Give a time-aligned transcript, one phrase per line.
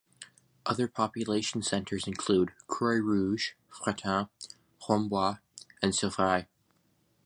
[0.65, 4.29] Other population centers include: Croix Rouge, Fratin,
[4.87, 5.37] Huombois,
[5.79, 6.47] and Sivry.